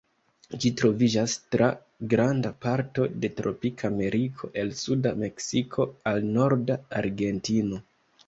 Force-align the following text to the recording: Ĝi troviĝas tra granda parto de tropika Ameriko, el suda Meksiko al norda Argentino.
Ĝi 0.61 0.69
troviĝas 0.79 1.33
tra 1.55 1.67
granda 2.13 2.51
parto 2.63 3.03
de 3.25 3.29
tropika 3.41 3.87
Ameriko, 3.91 4.49
el 4.61 4.73
suda 4.79 5.11
Meksiko 5.25 5.87
al 6.13 6.25
norda 6.39 6.79
Argentino. 7.03 7.83